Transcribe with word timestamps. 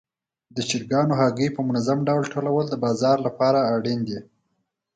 د 0.55 0.57
چرګانو 0.69 1.13
هګۍ 1.21 1.49
په 1.55 1.61
منظم 1.67 1.99
ډول 2.07 2.23
ټولول 2.33 2.65
د 2.69 2.75
بازار 2.83 3.17
لپاره 3.27 3.59
اړین 3.75 3.99
دي. 4.07 4.19